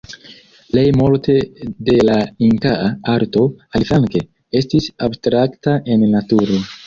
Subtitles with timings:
[0.69, 1.35] Plej multe
[1.89, 2.15] de la
[2.47, 3.45] inkaa arto,
[3.81, 4.23] aliflanke,
[4.63, 6.59] estis abstrakta en naturo.